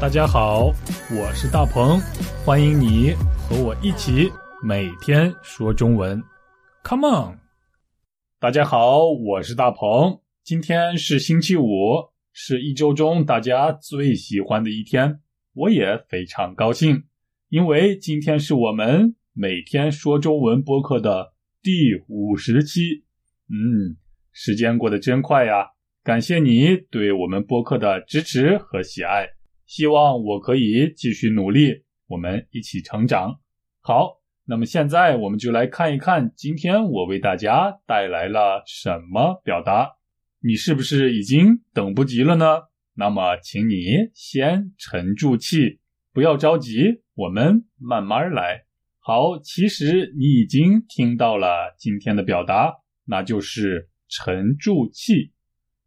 [0.00, 0.66] 大家好，
[1.10, 1.98] 我是大鹏，
[2.44, 4.30] 欢迎你和我一起
[4.62, 6.22] 每天说中文。
[6.84, 7.38] Come on！
[8.38, 11.66] 大家好，我是大鹏，今天是星期五，
[12.32, 15.18] 是一周中大家最喜欢的一天，
[15.52, 17.02] 我也非常高兴，
[17.48, 21.72] 因为今天是我们每天说中文播客的第
[22.06, 23.04] 五十期。
[23.50, 23.96] 嗯，
[24.30, 25.66] 时间过得真快呀！
[26.04, 29.37] 感谢你对我们播客的支持和喜爱。
[29.68, 33.38] 希望我可以继续努力，我们一起成长。
[33.82, 39.96] 好，那么现在我们就来看一看，今天我为大家带来了什么表达。
[40.40, 42.62] 你是不是已经等不及了呢？
[42.94, 45.80] 那么，请你先沉住气，
[46.14, 48.64] 不要着急，我们慢慢来。
[49.00, 52.72] 好，其实你已经听到了今天的表达，
[53.04, 55.34] 那就是沉住气。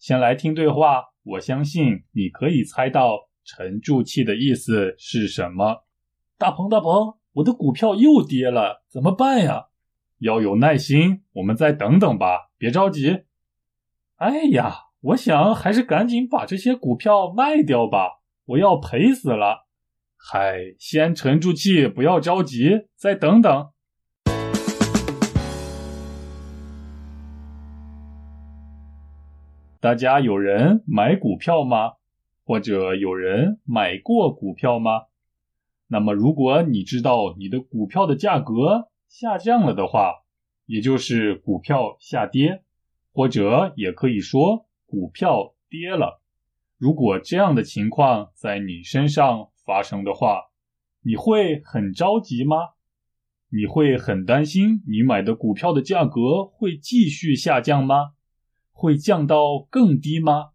[0.00, 3.27] 先来听对话，我相信你可以猜到。
[3.48, 5.86] 沉住气的意思是什么？
[6.36, 9.68] 大鹏，大鹏，我的股票又跌了，怎么办呀？
[10.18, 13.24] 要有耐心，我们再等等吧，别着急。
[14.16, 19.66] 哎呀，我想还是赶紧把这些股票卖掉吧，我要赔死了。
[20.18, 23.70] 嗨，先沉住气，不要着急，再等等。
[29.80, 31.92] 大家有人买股票吗？
[32.48, 35.02] 或者有人买过股票吗？
[35.86, 40.24] 那么，如果你知道你的股票的价格下降了的话，
[40.64, 42.62] 也就是股票下跌，
[43.12, 46.22] 或者也可以说股票跌了。
[46.78, 50.44] 如果这样的情况在你身上发生的话，
[51.02, 52.56] 你会很着急吗？
[53.50, 58.12] 你会很担心你买的股票的价格会继续下降吗？
[58.72, 60.52] 会降到更低吗？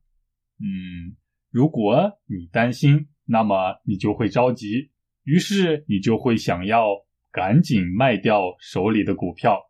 [0.58, 1.18] 嗯。
[1.54, 4.90] 如果你担心，那么你就会着急，
[5.24, 6.88] 于是你就会想要
[7.32, 9.62] 赶紧卖掉手里的股票。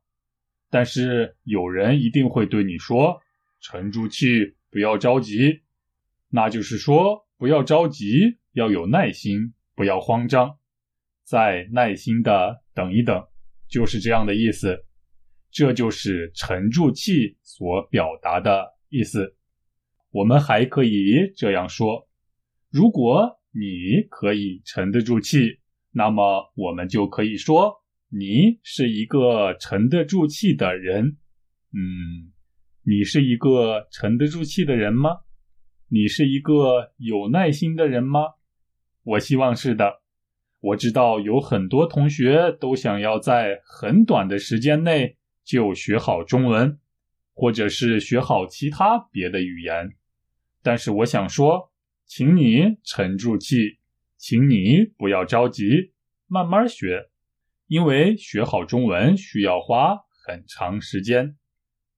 [0.69, 3.19] 但是有人一定会对你说
[3.59, 5.63] ：“沉住气，不要着急。”
[6.31, 10.57] 那就是说，不要着急，要有耐心，不要慌张，
[11.25, 13.21] 再耐心的等一等，
[13.67, 14.85] 就是这样的意思。
[15.51, 19.35] 这就是沉住气所表达的意思。
[20.13, 22.07] 我们还可以这样说：
[22.69, 25.57] 如果你可以沉得住气，
[25.91, 27.73] 那么我们就可以说
[28.09, 31.17] 你是一个沉得住气的人。
[31.73, 32.31] 嗯，
[32.83, 35.21] 你是一个沉得住气的人吗？
[35.89, 38.19] 你是一个有耐心的人吗？
[39.03, 40.03] 我希望是的。
[40.61, 46.79] 我知道有很多同学都想要在很短的时间内就学好中文，
[47.33, 49.95] 或者是学好其他别的语言。
[50.63, 51.71] 但是我想说，
[52.05, 53.79] 请你沉住气，
[54.17, 55.91] 请你不要着急，
[56.25, 57.09] 慢慢学，
[57.67, 61.35] 因为学好中文需要花很长时间。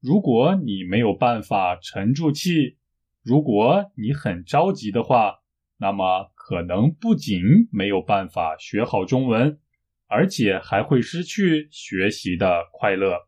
[0.02, 2.78] 如果你没有办法沉住气，
[3.24, 5.36] 如果你很着急的话，
[5.78, 9.60] 那么可能不仅没有办法学好中文，
[10.08, 13.28] 而且还会失去学习的快乐。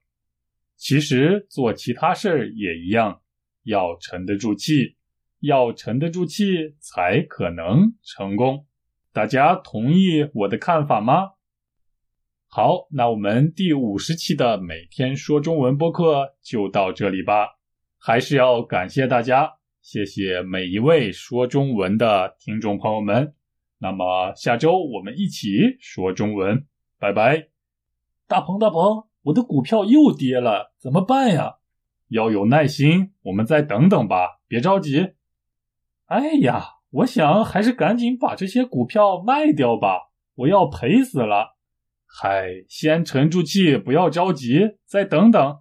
[0.76, 3.22] 其实做其他事儿也一样，
[3.64, 4.97] 要沉得住气。
[5.40, 8.66] 要沉得住气才可能成功，
[9.14, 11.32] 大家同意我的看法吗？
[12.50, 17.58] 好，那我们第五十期的每天说中文播客就到这里吧。
[18.00, 23.34] 还是要感谢大家，谢谢每一位说中文的听众朋友们。
[23.80, 26.66] 那么下周我们一起说中文，
[26.98, 27.50] 拜拜。
[28.28, 31.58] 大鹏大鹏，我的股票又跌了，怎么办呀？
[32.08, 35.17] 要有耐心，我们再等等吧，别着急。
[36.08, 41.58] 哎呀，我想还是赶紧把这些股票卖掉吧，我要赔死了。
[42.06, 45.60] 嗨，先沉住气，不要着急，再等等。